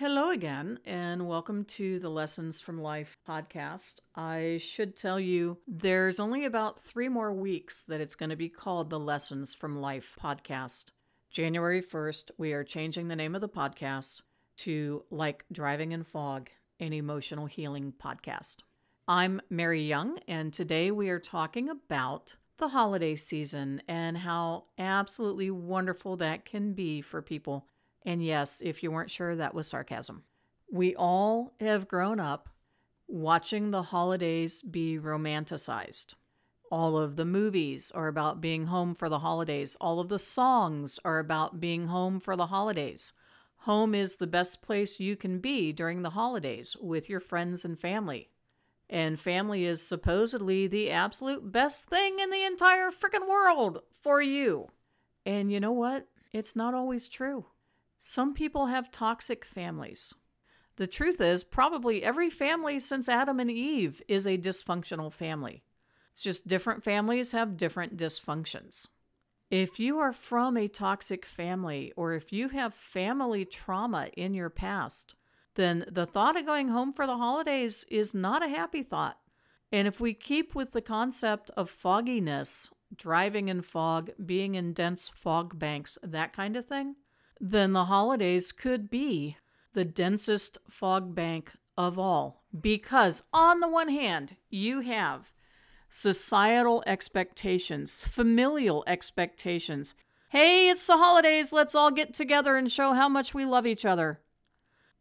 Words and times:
Hello 0.00 0.30
again, 0.30 0.78
and 0.86 1.28
welcome 1.28 1.66
to 1.66 1.98
the 1.98 2.08
Lessons 2.08 2.58
from 2.58 2.80
Life 2.80 3.18
podcast. 3.28 3.96
I 4.16 4.56
should 4.58 4.96
tell 4.96 5.20
you 5.20 5.58
there's 5.68 6.18
only 6.18 6.46
about 6.46 6.78
three 6.78 7.10
more 7.10 7.34
weeks 7.34 7.84
that 7.84 8.00
it's 8.00 8.14
going 8.14 8.30
to 8.30 8.34
be 8.36 8.48
called 8.48 8.88
the 8.88 8.98
Lessons 8.98 9.54
from 9.54 9.78
Life 9.78 10.16
podcast. 10.18 10.86
January 11.28 11.82
1st, 11.82 12.30
we 12.38 12.54
are 12.54 12.64
changing 12.64 13.08
the 13.08 13.14
name 13.14 13.34
of 13.34 13.42
the 13.42 13.48
podcast 13.50 14.22
to 14.60 15.04
Like 15.10 15.44
Driving 15.52 15.92
in 15.92 16.04
Fog, 16.04 16.48
an 16.80 16.94
emotional 16.94 17.44
healing 17.44 17.92
podcast. 18.02 18.60
I'm 19.06 19.42
Mary 19.50 19.82
Young, 19.82 20.18
and 20.26 20.50
today 20.50 20.90
we 20.90 21.10
are 21.10 21.20
talking 21.20 21.68
about 21.68 22.36
the 22.56 22.68
holiday 22.68 23.16
season 23.16 23.82
and 23.86 24.16
how 24.16 24.64
absolutely 24.78 25.50
wonderful 25.50 26.16
that 26.16 26.46
can 26.46 26.72
be 26.72 27.02
for 27.02 27.20
people 27.20 27.66
and 28.04 28.24
yes, 28.24 28.60
if 28.64 28.82
you 28.82 28.90
weren't 28.90 29.10
sure, 29.10 29.36
that 29.36 29.54
was 29.54 29.68
sarcasm. 29.68 30.22
We 30.70 30.94
all 30.94 31.54
have 31.60 31.88
grown 31.88 32.20
up 32.20 32.48
watching 33.06 33.70
the 33.70 33.82
holidays 33.82 34.62
be 34.62 34.98
romanticized. 34.98 36.14
All 36.70 36.96
of 36.96 37.16
the 37.16 37.24
movies 37.24 37.90
are 37.92 38.06
about 38.06 38.40
being 38.40 38.66
home 38.66 38.94
for 38.94 39.08
the 39.08 39.18
holidays. 39.18 39.76
All 39.80 39.98
of 39.98 40.08
the 40.08 40.20
songs 40.20 41.00
are 41.04 41.18
about 41.18 41.58
being 41.58 41.88
home 41.88 42.20
for 42.20 42.36
the 42.36 42.46
holidays. 42.46 43.12
Home 43.64 43.94
is 43.94 44.16
the 44.16 44.28
best 44.28 44.62
place 44.62 45.00
you 45.00 45.16
can 45.16 45.40
be 45.40 45.72
during 45.72 46.02
the 46.02 46.10
holidays 46.10 46.76
with 46.80 47.10
your 47.10 47.20
friends 47.20 47.64
and 47.64 47.78
family. 47.78 48.30
And 48.88 49.20
family 49.20 49.64
is 49.64 49.86
supposedly 49.86 50.66
the 50.66 50.90
absolute 50.90 51.52
best 51.52 51.86
thing 51.86 52.18
in 52.20 52.30
the 52.30 52.44
entire 52.44 52.90
freaking 52.90 53.28
world 53.28 53.82
for 53.92 54.22
you. 54.22 54.68
And 55.26 55.52
you 55.52 55.60
know 55.60 55.72
what? 55.72 56.06
It's 56.32 56.56
not 56.56 56.74
always 56.74 57.08
true. 57.08 57.46
Some 58.02 58.32
people 58.32 58.68
have 58.68 58.90
toxic 58.90 59.44
families. 59.44 60.14
The 60.76 60.86
truth 60.86 61.20
is, 61.20 61.44
probably 61.44 62.02
every 62.02 62.30
family 62.30 62.78
since 62.78 63.10
Adam 63.10 63.38
and 63.38 63.50
Eve 63.50 64.00
is 64.08 64.26
a 64.26 64.38
dysfunctional 64.38 65.12
family. 65.12 65.64
It's 66.10 66.22
just 66.22 66.48
different 66.48 66.82
families 66.82 67.32
have 67.32 67.58
different 67.58 67.98
dysfunctions. 67.98 68.86
If 69.50 69.78
you 69.78 69.98
are 69.98 70.14
from 70.14 70.56
a 70.56 70.66
toxic 70.66 71.26
family 71.26 71.92
or 71.94 72.14
if 72.14 72.32
you 72.32 72.48
have 72.48 72.72
family 72.72 73.44
trauma 73.44 74.08
in 74.16 74.32
your 74.32 74.48
past, 74.48 75.14
then 75.56 75.84
the 75.86 76.06
thought 76.06 76.38
of 76.38 76.46
going 76.46 76.68
home 76.68 76.94
for 76.94 77.06
the 77.06 77.18
holidays 77.18 77.84
is 77.90 78.14
not 78.14 78.42
a 78.42 78.48
happy 78.48 78.82
thought. 78.82 79.18
And 79.70 79.86
if 79.86 80.00
we 80.00 80.14
keep 80.14 80.54
with 80.54 80.72
the 80.72 80.80
concept 80.80 81.50
of 81.54 81.68
fogginess, 81.68 82.70
driving 82.96 83.48
in 83.48 83.60
fog, 83.60 84.08
being 84.24 84.54
in 84.54 84.72
dense 84.72 85.06
fog 85.06 85.58
banks, 85.58 85.98
that 86.02 86.32
kind 86.32 86.56
of 86.56 86.64
thing, 86.64 86.94
then 87.40 87.72
the 87.72 87.86
holidays 87.86 88.52
could 88.52 88.90
be 88.90 89.36
the 89.72 89.84
densest 89.84 90.58
fog 90.68 91.14
bank 91.14 91.52
of 91.76 91.98
all. 91.98 92.44
Because, 92.58 93.22
on 93.32 93.60
the 93.60 93.68
one 93.68 93.88
hand, 93.88 94.36
you 94.50 94.80
have 94.80 95.32
societal 95.88 96.82
expectations, 96.86 98.04
familial 98.04 98.84
expectations. 98.86 99.94
Hey, 100.28 100.68
it's 100.68 100.86
the 100.86 100.96
holidays, 100.96 101.52
let's 101.52 101.74
all 101.74 101.90
get 101.90 102.12
together 102.12 102.56
and 102.56 102.70
show 102.70 102.92
how 102.92 103.08
much 103.08 103.34
we 103.34 103.44
love 103.44 103.66
each 103.66 103.84
other. 103.84 104.20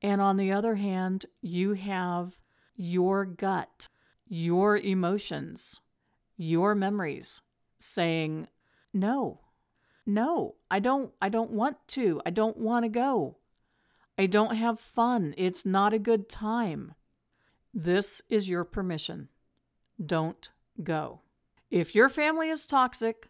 And 0.00 0.20
on 0.20 0.36
the 0.36 0.52
other 0.52 0.76
hand, 0.76 1.26
you 1.40 1.72
have 1.72 2.38
your 2.76 3.24
gut, 3.24 3.88
your 4.28 4.76
emotions, 4.76 5.80
your 6.36 6.74
memories 6.74 7.40
saying, 7.78 8.46
no, 8.94 9.40
no, 10.08 10.54
I 10.70 10.78
don't 10.78 11.12
I 11.20 11.28
don't 11.28 11.50
want 11.50 11.76
to. 11.88 12.22
I 12.24 12.30
don't 12.30 12.56
want 12.56 12.84
to 12.84 12.88
go. 12.88 13.36
I 14.16 14.26
don't 14.26 14.56
have 14.56 14.80
fun. 14.80 15.34
It's 15.36 15.66
not 15.66 15.92
a 15.92 15.98
good 15.98 16.28
time. 16.28 16.94
This 17.74 18.22
is 18.30 18.48
your 18.48 18.64
permission. 18.64 19.28
Don't 20.04 20.50
go. 20.82 21.20
If 21.70 21.94
your 21.94 22.08
family 22.08 22.48
is 22.48 22.64
toxic, 22.64 23.28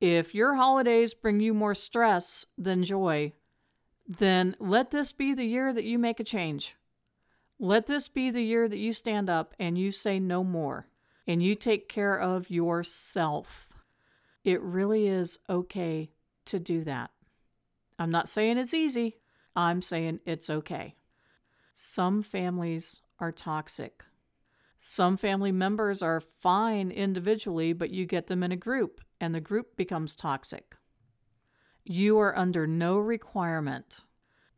if 0.00 0.32
your 0.34 0.54
holidays 0.54 1.12
bring 1.12 1.40
you 1.40 1.52
more 1.52 1.74
stress 1.74 2.46
than 2.56 2.84
joy, 2.84 3.32
then 4.06 4.54
let 4.60 4.92
this 4.92 5.12
be 5.12 5.34
the 5.34 5.44
year 5.44 5.72
that 5.72 5.84
you 5.84 5.98
make 5.98 6.20
a 6.20 6.24
change. 6.24 6.76
Let 7.58 7.88
this 7.88 8.08
be 8.08 8.30
the 8.30 8.42
year 8.42 8.68
that 8.68 8.78
you 8.78 8.92
stand 8.92 9.28
up 9.28 9.54
and 9.58 9.76
you 9.76 9.90
say 9.90 10.20
no 10.20 10.44
more 10.44 10.86
and 11.26 11.42
you 11.42 11.56
take 11.56 11.88
care 11.88 12.18
of 12.18 12.48
yourself. 12.48 13.71
It 14.44 14.60
really 14.62 15.06
is 15.06 15.38
okay 15.48 16.10
to 16.46 16.58
do 16.58 16.82
that. 16.84 17.10
I'm 17.98 18.10
not 18.10 18.28
saying 18.28 18.58
it's 18.58 18.74
easy, 18.74 19.18
I'm 19.54 19.82
saying 19.82 20.20
it's 20.26 20.50
okay. 20.50 20.96
Some 21.72 22.22
families 22.22 23.00
are 23.18 23.32
toxic. 23.32 24.04
Some 24.78 25.16
family 25.16 25.52
members 25.52 26.02
are 26.02 26.20
fine 26.20 26.90
individually, 26.90 27.72
but 27.72 27.90
you 27.90 28.04
get 28.04 28.26
them 28.26 28.42
in 28.42 28.50
a 28.50 28.56
group 28.56 29.00
and 29.20 29.32
the 29.32 29.40
group 29.40 29.76
becomes 29.76 30.16
toxic. 30.16 30.74
You 31.84 32.18
are 32.18 32.36
under 32.36 32.66
no 32.66 32.98
requirement 32.98 34.00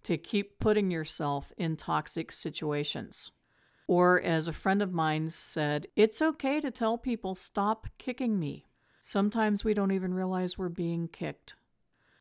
to 0.05 0.17
keep 0.17 0.59
putting 0.59 0.91
yourself 0.91 1.53
in 1.59 1.77
toxic 1.77 2.33
situations. 2.33 3.33
Or, 3.87 4.21
as 4.21 4.49
a 4.49 4.53
friend 4.55 4.81
of 4.81 4.95
mine 4.95 5.29
said, 5.29 5.89
it's 5.95 6.23
okay 6.23 6.59
to 6.61 6.71
tell 6.71 6.97
people, 6.97 7.35
stop 7.35 7.87
kicking 7.99 8.39
me. 8.39 8.65
Sometimes 9.07 9.63
we 9.63 9.75
don't 9.75 9.93
even 9.93 10.15
realize 10.15 10.57
we're 10.57 10.71
being 10.71 11.09
kicked. 11.09 11.57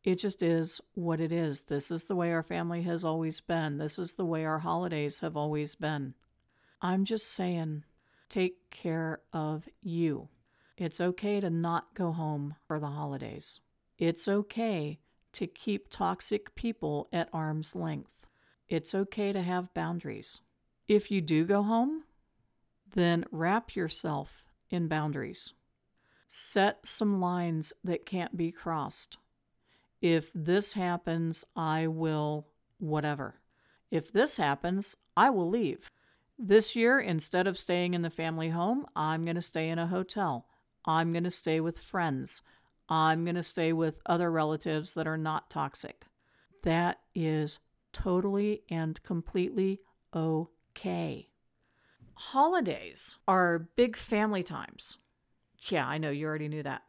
It 0.04 0.16
just 0.16 0.42
is 0.42 0.82
what 0.92 1.18
it 1.18 1.32
is. 1.32 1.62
This 1.62 1.90
is 1.90 2.04
the 2.04 2.14
way 2.14 2.30
our 2.30 2.42
family 2.42 2.82
has 2.82 3.06
always 3.06 3.40
been. 3.40 3.78
This 3.78 3.98
is 3.98 4.12
the 4.12 4.26
way 4.26 4.44
our 4.44 4.58
holidays 4.58 5.20
have 5.20 5.34
always 5.34 5.74
been. 5.74 6.12
I'm 6.82 7.06
just 7.06 7.32
saying, 7.32 7.84
take 8.28 8.68
care 8.68 9.22
of 9.32 9.66
you. 9.80 10.28
It's 10.76 11.00
okay 11.00 11.40
to 11.40 11.48
not 11.48 11.94
go 11.94 12.12
home 12.12 12.56
for 12.66 12.78
the 12.78 12.88
holidays. 12.88 13.60
It's 13.96 14.28
okay 14.28 14.98
to 15.32 15.46
keep 15.46 15.88
toxic 15.88 16.54
people 16.54 17.08
at 17.14 17.30
arm's 17.32 17.74
length. 17.74 18.26
It's 18.68 18.94
okay 18.94 19.32
to 19.32 19.40
have 19.40 19.72
boundaries. 19.72 20.42
If 20.86 21.10
you 21.10 21.22
do 21.22 21.46
go 21.46 21.62
home, 21.62 22.04
then 22.94 23.24
wrap 23.30 23.74
yourself 23.74 24.44
in 24.68 24.86
boundaries. 24.86 25.54
Set 26.26 26.86
some 26.86 27.20
lines 27.20 27.72
that 27.82 28.06
can't 28.06 28.36
be 28.36 28.50
crossed. 28.50 29.18
If 30.00 30.30
this 30.34 30.74
happens, 30.74 31.44
I 31.56 31.86
will 31.86 32.48
whatever. 32.78 33.40
If 33.90 34.12
this 34.12 34.36
happens, 34.36 34.96
I 35.16 35.30
will 35.30 35.48
leave. 35.48 35.90
This 36.38 36.74
year, 36.74 36.98
instead 36.98 37.46
of 37.46 37.58
staying 37.58 37.94
in 37.94 38.02
the 38.02 38.10
family 38.10 38.48
home, 38.48 38.86
I'm 38.96 39.24
going 39.24 39.36
to 39.36 39.42
stay 39.42 39.68
in 39.68 39.78
a 39.78 39.86
hotel. 39.86 40.46
I'm 40.84 41.12
going 41.12 41.24
to 41.24 41.30
stay 41.30 41.60
with 41.60 41.80
friends. 41.80 42.42
I'm 42.88 43.24
going 43.24 43.36
to 43.36 43.42
stay 43.42 43.72
with 43.72 44.00
other 44.04 44.30
relatives 44.30 44.94
that 44.94 45.06
are 45.06 45.16
not 45.16 45.48
toxic. 45.48 46.04
That 46.62 46.98
is 47.14 47.60
totally 47.92 48.62
and 48.68 49.02
completely 49.02 49.80
okay. 50.14 51.28
Holidays 52.14 53.18
are 53.26 53.68
big 53.76 53.96
family 53.96 54.42
times. 54.42 54.98
Yeah, 55.68 55.86
I 55.86 55.98
know 55.98 56.10
you 56.10 56.26
already 56.26 56.48
knew 56.48 56.62
that. 56.62 56.82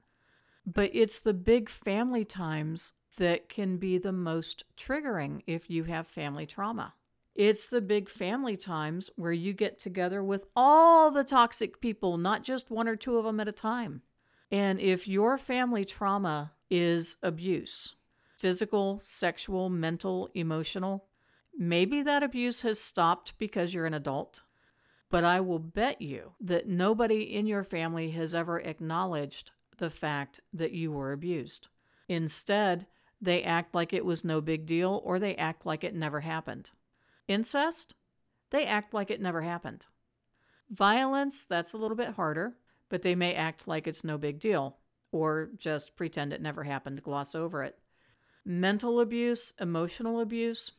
But 0.66 0.92
it's 0.94 1.20
the 1.20 1.34
big 1.34 1.70
family 1.70 2.26
times 2.26 2.94
that 3.18 3.50
can 3.50 3.78
be 3.78 3.98
the 3.98 4.12
most 4.12 4.64
triggering 4.78 5.42
if 5.48 5.70
you 5.70 5.86
have 5.86 6.08
family 6.08 6.46
trauma. 6.46 6.94
It's 7.36 7.66
the 7.66 7.82
big 7.82 8.10
family 8.10 8.56
times 8.56 9.10
where 9.16 9.32
you 9.32 9.54
get 9.54 9.78
together 9.78 10.24
with 10.24 10.46
all 10.56 11.12
the 11.12 11.24
toxic 11.24 11.82
people, 11.82 12.18
not 12.18 12.44
just 12.44 12.72
one 12.72 12.88
or 12.88 12.96
two 12.96 13.18
of 13.18 13.26
them 13.26 13.40
at 13.40 13.48
a 13.48 13.52
time. 13.52 14.02
And 14.52 14.80
if 14.80 15.08
your 15.08 15.38
family 15.38 15.84
trauma 15.84 16.54
is 16.70 17.18
abuse, 17.22 17.96
physical, 18.38 19.00
sexual, 19.02 19.70
mental, 19.70 20.30
emotional, 20.34 21.06
maybe 21.58 22.02
that 22.04 22.24
abuse 22.24 22.62
has 22.62 22.80
stopped 22.80 23.34
because 23.38 23.74
you're 23.74 23.86
an 23.86 23.94
adult. 23.94 24.42
But 25.16 25.24
I 25.24 25.40
will 25.40 25.60
bet 25.60 26.02
you 26.02 26.34
that 26.42 26.68
nobody 26.68 27.22
in 27.22 27.48
your 27.48 27.64
family 27.64 28.12
has 28.12 28.36
ever 28.36 28.60
acknowledged 28.60 29.52
the 29.78 29.90
fact 29.90 30.42
that 30.52 30.74
you 30.74 30.92
were 30.92 31.14
abused. 31.14 31.70
Instead, 32.10 32.86
they 33.22 33.42
act 33.42 33.74
like 33.74 33.94
it 33.94 34.04
was 34.04 34.26
no 34.26 34.42
big 34.42 34.66
deal 34.66 35.02
or 35.06 35.18
they 35.18 35.34
act 35.38 35.66
like 35.66 35.86
it 35.86 35.96
never 35.96 36.20
happened. 36.20 36.72
Incest? 37.30 37.94
They 38.50 38.66
act 38.66 38.94
like 38.94 39.10
it 39.10 39.22
never 39.22 39.40
happened. 39.40 39.86
Violence, 40.70 41.46
that's 41.46 41.72
a 41.72 41.78
little 41.78 41.96
bit 41.96 42.16
harder, 42.16 42.58
but 42.90 43.02
they 43.02 43.16
may 43.16 43.34
act 43.34 43.70
like 43.70 43.88
it's 43.88 44.04
no 44.04 44.18
big 44.18 44.38
deal 44.38 44.80
or 45.14 45.50
just 45.56 45.96
pretend 45.96 46.34
it 46.34 46.42
never 46.42 46.66
happened, 46.66 47.02
gloss 47.04 47.34
over 47.34 47.64
it. 47.64 47.78
Mental 48.44 49.00
abuse, 49.00 49.54
emotional 49.62 50.20
abuse, 50.20 50.74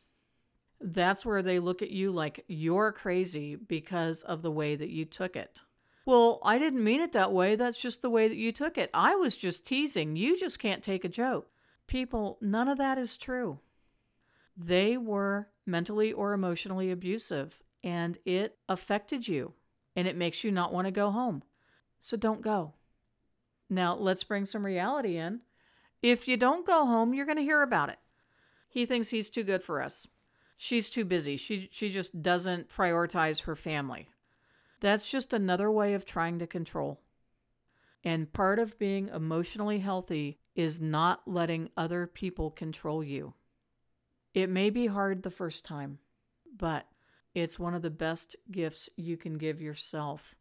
that's 0.79 1.25
where 1.25 1.41
they 1.41 1.59
look 1.59 1.81
at 1.81 1.91
you 1.91 2.11
like 2.11 2.43
you're 2.47 2.91
crazy 2.91 3.55
because 3.55 4.21
of 4.23 4.41
the 4.41 4.51
way 4.51 4.75
that 4.75 4.89
you 4.89 5.05
took 5.05 5.35
it. 5.35 5.61
Well, 6.05 6.39
I 6.43 6.57
didn't 6.57 6.83
mean 6.83 7.01
it 7.01 7.11
that 7.13 7.33
way. 7.33 7.55
That's 7.55 7.81
just 7.81 8.01
the 8.01 8.09
way 8.09 8.27
that 8.27 8.37
you 8.37 8.51
took 8.51 8.77
it. 8.77 8.89
I 8.93 9.15
was 9.15 9.35
just 9.35 9.65
teasing. 9.65 10.15
You 10.15 10.37
just 10.37 10.59
can't 10.59 10.83
take 10.83 11.03
a 11.03 11.09
joke. 11.09 11.49
People, 11.85 12.37
none 12.41 12.67
of 12.67 12.77
that 12.77 12.97
is 12.97 13.17
true. 13.17 13.59
They 14.55 14.97
were 14.97 15.49
mentally 15.65 16.13
or 16.13 16.33
emotionally 16.33 16.91
abusive 16.91 17.61
and 17.83 18.17
it 18.25 18.57
affected 18.69 19.27
you 19.27 19.53
and 19.95 20.07
it 20.07 20.15
makes 20.15 20.43
you 20.43 20.51
not 20.51 20.73
want 20.73 20.85
to 20.85 20.91
go 20.91 21.11
home. 21.11 21.43
So 21.99 22.15
don't 22.15 22.41
go. 22.41 22.73
Now, 23.69 23.95
let's 23.95 24.23
bring 24.23 24.45
some 24.45 24.65
reality 24.65 25.17
in. 25.17 25.41
If 26.01 26.27
you 26.27 26.37
don't 26.37 26.65
go 26.65 26.85
home, 26.85 27.13
you're 27.13 27.25
going 27.25 27.37
to 27.37 27.43
hear 27.43 27.61
about 27.61 27.89
it. 27.89 27.99
He 28.69 28.85
thinks 28.85 29.09
he's 29.09 29.29
too 29.29 29.43
good 29.43 29.63
for 29.63 29.81
us. 29.81 30.07
She's 30.57 30.89
too 30.89 31.05
busy. 31.05 31.37
She, 31.37 31.69
she 31.71 31.89
just 31.89 32.21
doesn't 32.21 32.69
prioritize 32.69 33.43
her 33.43 33.55
family. 33.55 34.09
That's 34.79 35.09
just 35.09 35.33
another 35.33 35.71
way 35.71 35.93
of 35.93 36.05
trying 36.05 36.39
to 36.39 36.47
control. 36.47 36.99
And 38.03 38.31
part 38.31 38.59
of 38.59 38.79
being 38.79 39.09
emotionally 39.09 39.79
healthy 39.79 40.39
is 40.55 40.81
not 40.81 41.27
letting 41.27 41.69
other 41.77 42.07
people 42.07 42.49
control 42.49 43.03
you. 43.03 43.33
It 44.33 44.49
may 44.49 44.69
be 44.69 44.87
hard 44.87 45.23
the 45.23 45.31
first 45.31 45.65
time, 45.65 45.99
but 46.55 46.87
it's 47.33 47.59
one 47.59 47.75
of 47.75 47.81
the 47.81 47.89
best 47.91 48.35
gifts 48.51 48.89
you 48.95 49.17
can 49.17 49.37
give 49.37 49.61
yourself 49.61 50.35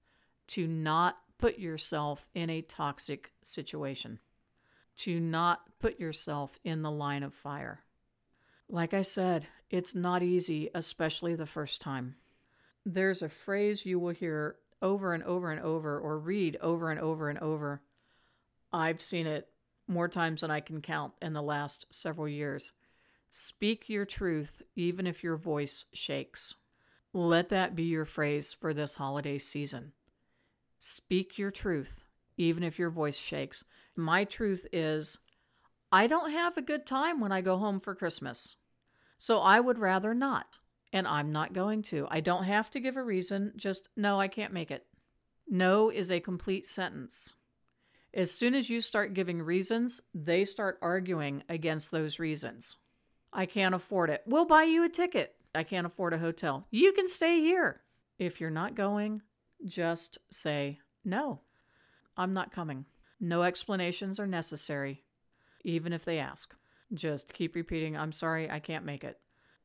to 0.49 0.67
not 0.67 1.19
put 1.39 1.59
yourself 1.59 2.27
in 2.35 2.49
a 2.49 2.62
toxic 2.62 3.33
situation, 3.43 4.19
to 4.97 5.21
not 5.21 5.61
put 5.79 6.01
yourself 6.01 6.53
in 6.65 6.83
the 6.83 6.91
line 6.91 7.23
of 7.23 7.35
fire. 7.35 7.81
Like 8.69 8.95
I 8.95 9.03
said, 9.03 9.47
it's 9.71 9.95
not 9.95 10.23
easy, 10.23 10.71
especially 10.75 11.35
the 11.35 11.47
first 11.47 11.81
time. 11.81 12.17
There's 12.85 13.23
a 13.23 13.29
phrase 13.29 13.85
you 13.85 13.99
will 13.99 14.13
hear 14.13 14.57
over 14.81 15.13
and 15.13 15.23
over 15.25 15.51
and 15.51 15.61
over, 15.61 15.99
or 15.99 16.19
read 16.19 16.57
over 16.61 16.91
and 16.91 17.01
over 17.01 17.29
and 17.29 17.39
over. 17.39 17.83
I've 18.73 19.01
seen 19.01 19.27
it 19.27 19.49
more 19.89 20.09
times 20.09 20.41
than 20.43 20.51
I 20.51 20.61
can 20.61 20.81
count 20.81 21.15
in 21.23 21.33
the 21.33 21.43
last 21.43 21.87
several 21.91 22.29
years. 22.29 22.73
Speak 23.31 23.89
your 23.89 24.05
truth, 24.05 24.63
even 24.75 25.07
if 25.07 25.23
your 25.23 25.37
voice 25.37 25.87
shakes. 25.93 26.55
Let 27.12 27.49
that 27.49 27.75
be 27.75 27.85
your 27.85 28.05
phrase 28.05 28.53
for 28.53 28.75
this 28.75 28.97
holiday 28.97 29.39
season. 29.39 29.93
Speak 30.79 31.39
your 31.39 31.51
truth, 31.51 32.05
even 32.37 32.62
if 32.62 32.79
your 32.79 32.91
voice 32.91 33.19
shakes. 33.19 33.65
My 33.97 34.25
truth 34.25 34.67
is 34.73 35.19
I 35.91 36.07
don't 36.07 36.33
have 36.33 36.57
a 36.57 36.62
good 36.62 36.87
time 36.87 37.21
when 37.21 37.33
I 37.33 37.41
go 37.41 37.57
home 37.57 37.81
for 37.81 37.95
Christmas. 37.95 38.57
So 39.19 39.41
I 39.41 39.61
would 39.61 39.79
rather 39.79 40.15
not. 40.15 40.47
And 40.93 41.07
I'm 41.07 41.33
not 41.33 41.53
going 41.53 41.83
to. 41.83 42.07
I 42.11 42.21
don't 42.21 42.45
have 42.45 42.71
to 42.71 42.81
give 42.81 42.97
a 42.97 43.03
reason, 43.03 43.53
just 43.57 43.89
no, 43.97 44.21
I 44.21 44.29
can't 44.29 44.53
make 44.53 44.71
it. 44.71 44.87
No 45.49 45.91
is 45.91 46.11
a 46.11 46.21
complete 46.21 46.67
sentence. 46.67 47.35
As 48.15 48.31
soon 48.31 48.55
as 48.55 48.71
you 48.71 48.81
start 48.81 49.15
giving 49.15 49.43
reasons, 49.43 50.01
they 50.15 50.45
start 50.45 50.79
arguing 50.81 51.43
against 51.49 51.91
those 51.91 52.19
reasons. 52.19 52.77
I 53.33 53.45
can't 53.47 53.75
afford 53.75 54.09
it. 54.09 54.23
We'll 54.27 54.47
buy 54.47 54.63
you 54.63 54.85
a 54.85 54.89
ticket. 54.89 55.35
I 55.55 55.65
can't 55.65 55.87
afford 55.87 56.15
a 56.15 56.19
hotel. 56.19 56.67
You 56.71 56.93
can 56.93 57.09
stay 57.09 57.41
here. 57.41 57.83
If 58.19 58.41
you're 58.41 58.51
not 58.51 58.75
going, 58.75 59.23
just 59.65 60.19
say 60.31 60.79
no. 61.05 61.41
I'm 62.17 62.33
not 62.33 62.51
coming. 62.51 62.87
No 63.21 63.43
explanations 63.43 64.19
are 64.19 64.27
necessary, 64.27 65.03
even 65.65 65.93
if 65.93 66.05
they 66.05 66.19
ask. 66.19 66.55
Just 66.94 67.35
keep 67.35 67.55
repeating, 67.55 67.97
I'm 67.97 68.12
sorry, 68.12 68.50
I 68.50 68.61
can't 68.61 68.85
make 68.85 69.05
it. 69.05 69.19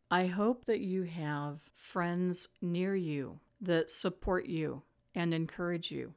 I 0.09 0.25
hope 0.25 0.65
that 0.65 0.81
you 0.81 1.03
have 1.03 1.59
friends 1.75 2.50
near 2.62 2.95
you 2.95 3.39
that 3.62 3.89
support 3.89 4.47
you 4.47 4.81
and 5.15 5.33
encourage 5.33 5.91
you. 5.91 6.13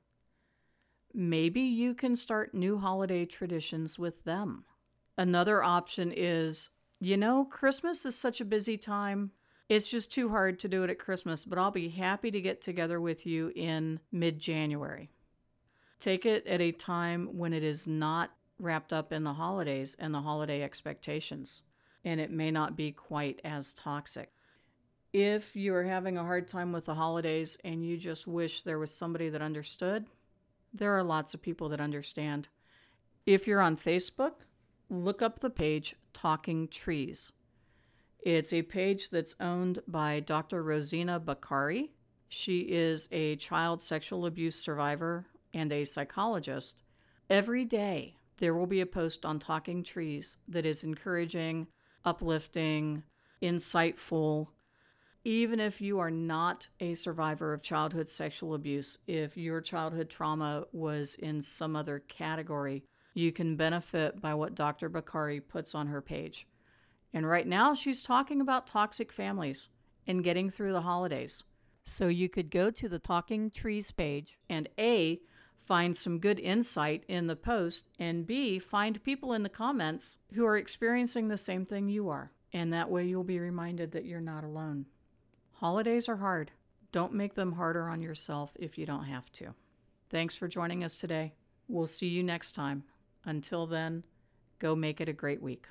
Maybe 1.12 1.60
you 1.60 1.94
can 1.94 2.16
start 2.16 2.54
new 2.54 2.78
holiday 2.78 3.24
traditions 3.24 3.98
with 3.98 4.24
them. 4.24 4.64
Another 5.16 5.62
option 5.62 6.12
is 6.14 6.70
you 7.00 7.18
know, 7.18 7.44
Christmas 7.44 8.06
is 8.06 8.16
such 8.16 8.40
a 8.40 8.46
busy 8.46 8.78
time. 8.78 9.30
It's 9.68 9.90
just 9.90 10.10
too 10.10 10.30
hard 10.30 10.58
to 10.60 10.68
do 10.68 10.84
it 10.84 10.90
at 10.90 10.98
Christmas, 10.98 11.44
but 11.44 11.58
I'll 11.58 11.70
be 11.70 11.90
happy 11.90 12.30
to 12.30 12.40
get 12.40 12.62
together 12.62 12.98
with 12.98 13.26
you 13.26 13.52
in 13.54 14.00
mid 14.10 14.38
January. 14.38 15.10
Take 16.00 16.24
it 16.24 16.46
at 16.46 16.62
a 16.62 16.72
time 16.72 17.36
when 17.36 17.52
it 17.52 17.62
is 17.62 17.86
not 17.86 18.30
wrapped 18.58 18.92
up 18.92 19.12
in 19.12 19.24
the 19.24 19.34
holidays 19.34 19.96
and 19.98 20.14
the 20.14 20.20
holiday 20.20 20.62
expectations, 20.62 21.62
and 22.04 22.20
it 22.20 22.30
may 22.30 22.50
not 22.50 22.76
be 22.76 22.92
quite 22.92 23.40
as 23.44 23.74
toxic. 23.74 24.30
If 25.12 25.54
you're 25.54 25.84
having 25.84 26.18
a 26.18 26.24
hard 26.24 26.48
time 26.48 26.72
with 26.72 26.86
the 26.86 26.94
holidays 26.94 27.56
and 27.64 27.86
you 27.86 27.96
just 27.96 28.26
wish 28.26 28.62
there 28.62 28.78
was 28.78 28.92
somebody 28.92 29.28
that 29.28 29.42
understood, 29.42 30.06
there 30.72 30.96
are 30.96 31.04
lots 31.04 31.34
of 31.34 31.42
people 31.42 31.68
that 31.68 31.80
understand. 31.80 32.48
If 33.26 33.46
you're 33.46 33.60
on 33.60 33.76
Facebook, 33.76 34.46
look 34.90 35.22
up 35.22 35.38
the 35.38 35.50
page 35.50 35.94
Talking 36.12 36.66
Trees. 36.68 37.30
It's 38.20 38.52
a 38.52 38.62
page 38.62 39.10
that's 39.10 39.36
owned 39.38 39.80
by 39.86 40.20
Dr. 40.20 40.64
Rosenna 40.64 41.24
Bakari. 41.24 41.92
She 42.28 42.60
is 42.60 43.08
a 43.12 43.36
child 43.36 43.82
sexual 43.82 44.26
abuse 44.26 44.56
survivor 44.56 45.26
and 45.52 45.72
a 45.72 45.84
psychologist. 45.84 46.82
Every 47.30 47.64
day, 47.64 48.16
there 48.38 48.54
will 48.54 48.66
be 48.66 48.80
a 48.80 48.86
post 48.86 49.24
on 49.24 49.38
Talking 49.38 49.82
Trees 49.82 50.38
that 50.48 50.66
is 50.66 50.84
encouraging, 50.84 51.68
uplifting, 52.04 53.02
insightful. 53.42 54.48
Even 55.24 55.60
if 55.60 55.80
you 55.80 55.98
are 56.00 56.10
not 56.10 56.68
a 56.80 56.94
survivor 56.94 57.54
of 57.54 57.62
childhood 57.62 58.08
sexual 58.08 58.54
abuse, 58.54 58.98
if 59.06 59.36
your 59.36 59.60
childhood 59.60 60.10
trauma 60.10 60.64
was 60.72 61.14
in 61.14 61.40
some 61.40 61.74
other 61.76 62.00
category, 62.08 62.84
you 63.14 63.32
can 63.32 63.56
benefit 63.56 64.20
by 64.20 64.34
what 64.34 64.54
Dr. 64.54 64.88
Bakari 64.88 65.40
puts 65.40 65.74
on 65.74 65.86
her 65.86 66.02
page. 66.02 66.46
And 67.12 67.26
right 67.26 67.46
now, 67.46 67.72
she's 67.74 68.02
talking 68.02 68.40
about 68.40 68.66
toxic 68.66 69.12
families 69.12 69.68
and 70.06 70.24
getting 70.24 70.50
through 70.50 70.72
the 70.72 70.82
holidays. 70.82 71.44
So 71.86 72.08
you 72.08 72.28
could 72.28 72.50
go 72.50 72.70
to 72.70 72.88
the 72.88 72.98
Talking 72.98 73.50
Trees 73.50 73.90
page 73.90 74.38
and 74.48 74.68
A, 74.78 75.20
find 75.66 75.96
some 75.96 76.18
good 76.18 76.38
insight 76.38 77.04
in 77.08 77.26
the 77.26 77.36
post, 77.36 77.88
and 77.98 78.26
B, 78.26 78.58
find 78.58 79.02
people 79.02 79.32
in 79.32 79.42
the 79.42 79.48
comments 79.48 80.18
who 80.34 80.44
are 80.44 80.56
experiencing 80.56 81.28
the 81.28 81.36
same 81.36 81.64
thing 81.64 81.88
you 81.88 82.08
are. 82.08 82.32
And 82.52 82.72
that 82.72 82.90
way 82.90 83.04
you'll 83.04 83.24
be 83.24 83.40
reminded 83.40 83.92
that 83.92 84.04
you're 84.04 84.20
not 84.20 84.44
alone. 84.44 84.86
Holidays 85.54 86.08
are 86.08 86.16
hard. 86.16 86.52
Don't 86.92 87.14
make 87.14 87.34
them 87.34 87.52
harder 87.52 87.88
on 87.88 88.02
yourself 88.02 88.52
if 88.56 88.78
you 88.78 88.86
don't 88.86 89.04
have 89.04 89.32
to. 89.32 89.54
Thanks 90.10 90.36
for 90.36 90.46
joining 90.46 90.84
us 90.84 90.96
today. 90.96 91.32
We'll 91.66 91.86
see 91.86 92.08
you 92.08 92.22
next 92.22 92.52
time. 92.52 92.84
Until 93.24 93.66
then, 93.66 94.04
go 94.58 94.76
make 94.76 95.00
it 95.00 95.08
a 95.08 95.12
great 95.12 95.42
week. 95.42 95.62